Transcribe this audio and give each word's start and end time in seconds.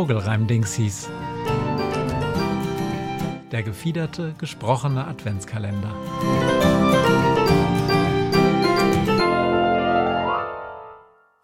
Vogelreim-Dingsies. 0.00 1.10
Der 3.52 3.62
gefiederte, 3.62 4.34
gesprochene 4.38 5.06
Adventskalender. 5.06 5.94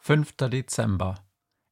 Fünfter 0.01 0.49
Dezember. 0.49 1.17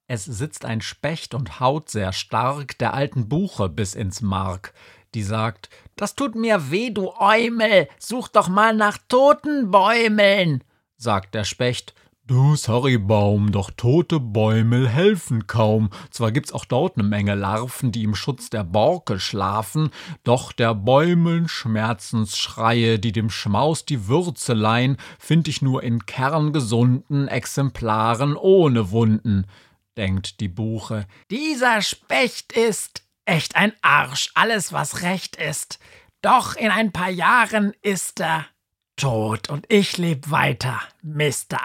Es 0.09 0.27
sitzt 0.27 0.67
ein 0.67 0.83
Specht 0.83 1.33
und 1.33 1.59
haut 1.59 1.89
sehr 1.89 2.13
stark 2.13 2.77
der 2.77 2.93
alten 2.93 3.31
Buche 3.31 3.71
bis 3.71 3.95
ins 3.95 4.21
Mark. 4.21 4.75
Die 5.15 5.23
sagt, 5.23 5.71
das 5.97 6.15
tut 6.15 6.35
mir 6.35 6.71
weh, 6.71 6.91
du 6.91 7.15
Eumel, 7.19 7.89
such 7.99 8.29
doch 8.29 8.51
mal 8.51 8.77
nach 8.77 8.99
toten 9.09 9.71
Bäumeln. 9.71 10.63
Sagt 10.99 11.35
der 11.35 11.45
Specht, 11.45 11.95
Du 12.27 12.57
Sorrybaum, 12.57 13.53
doch 13.53 13.71
tote 13.71 14.19
Bäume 14.19 14.89
helfen 14.89 15.47
kaum. 15.47 15.91
Zwar 16.11 16.33
gibt's 16.33 16.55
auch 16.55 16.65
dort 16.65 16.97
ne 16.97 17.03
Menge 17.03 17.35
Larven, 17.35 17.93
die 17.93 18.03
im 18.03 18.15
Schutz 18.15 18.49
der 18.49 18.65
Borke 18.65 19.21
schlafen, 19.21 19.91
doch 20.23 20.53
der 20.53 20.75
Bäumeln 20.75 21.49
Schmerzensschreie, 21.49 22.99
die 22.99 23.13
dem 23.13 23.29
Schmaus 23.29 23.85
die 23.85 24.09
Würze 24.09 24.55
leihen, 24.55 24.97
find 25.19 25.49
ich 25.49 25.61
nur 25.61 25.83
in 25.83 26.07
kerngesunden 26.07 27.29
Exemplaren 27.29 28.37
ohne 28.37 28.91
Wunden, 28.91 29.47
denkt 29.99 30.41
die 30.41 30.49
Buche. 30.49 31.07
Dieser 31.31 31.83
Specht 31.83 32.53
ist 32.53 33.03
echt 33.27 33.55
ein 33.55 33.75
Arsch, 33.83 34.31
alles 34.35 34.73
was 34.73 35.03
recht 35.03 35.37
ist. 35.37 35.79
Doch 36.23 36.57
in 36.57 36.71
ein 36.71 36.91
paar 36.91 37.11
Jahren 37.11 37.75
ist 37.83 38.21
er 38.21 38.47
tot 38.97 39.51
und 39.51 39.67
ich 39.69 39.99
leb 39.99 40.31
weiter, 40.31 40.81
Mister. 41.03 41.61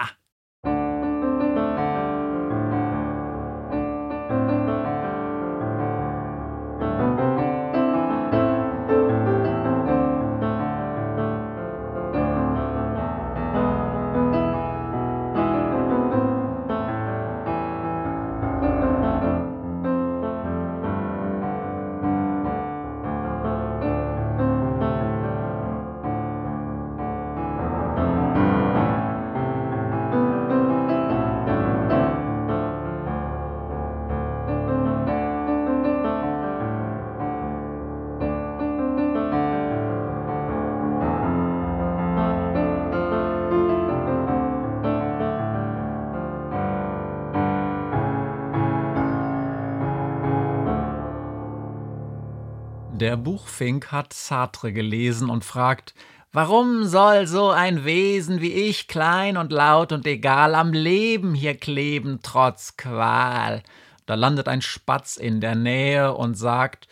Der 53.00 53.16
Buchfink 53.16 53.92
hat 53.92 54.12
Sartre 54.12 54.74
gelesen 54.74 55.30
und 55.30 55.42
fragt, 55.42 55.94
Warum 56.32 56.84
soll 56.84 57.26
so 57.26 57.48
ein 57.48 57.86
Wesen 57.86 58.42
wie 58.42 58.52
ich, 58.52 58.88
klein 58.88 59.38
und 59.38 59.52
laut 59.52 59.92
und 59.92 60.06
egal, 60.06 60.54
am 60.54 60.74
Leben 60.74 61.34
hier 61.34 61.56
kleben, 61.56 62.20
trotz 62.22 62.76
Qual? 62.76 63.62
Da 64.04 64.14
landet 64.16 64.48
ein 64.48 64.60
Spatz 64.60 65.16
in 65.16 65.40
der 65.40 65.54
Nähe 65.54 66.14
und 66.14 66.34
sagt, 66.34 66.88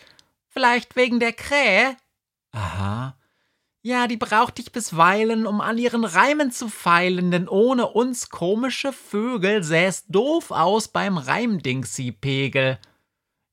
Vielleicht 0.49 0.97
wegen 0.97 1.21
der 1.21 1.35
Krähe? 1.35 1.95
Aha. 2.53 3.15
Ja, 3.83 4.07
die 4.07 4.17
braucht 4.17 4.59
ich 4.59 4.73
bisweilen, 4.73 5.47
um 5.47 5.61
an 5.61 5.77
ihren 5.77 6.05
Reimen 6.07 6.51
zu 6.51 6.71
feilen, 6.71 7.31
denn 7.31 7.49
ohne 7.49 7.87
uns 7.87 8.31
komische 8.31 8.95
Vögel 8.95 9.63
säß 9.63 10.07
doof 10.07 10.53
aus 10.53 10.89
beim 10.89 11.19
Reimdingsi-Pegel. 11.19 12.79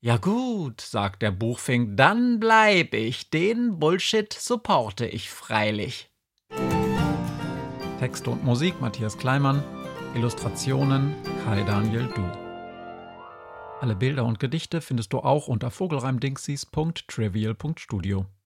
Ja 0.06 0.18
gut, 0.18 0.82
sagt 0.82 1.24
der 1.24 1.32
Buchfink, 1.32 1.98
dann 1.98 2.40
bleib 2.40 2.94
ich. 2.94 3.32
Den 3.32 3.80
Bullshit 3.80 4.32
supporte 4.32 5.08
ich 5.08 5.32
freilich. 5.32 6.12
Texte 7.98 8.30
und 8.30 8.44
Musik 8.44 8.80
Matthias 8.80 9.18
Kleimann, 9.18 9.64
Illustrationen 10.14 11.16
Kai 11.44 11.64
Daniel 11.64 12.08
Du. 12.14 12.22
Alle 13.82 13.96
Bilder 13.96 14.26
und 14.26 14.40
Gedichte 14.40 14.80
findest 14.80 15.12
du 15.12 15.22
auch 15.22 15.48
unter 15.48 15.72
vogelreimdingsies.trivial.studio. 15.72 18.28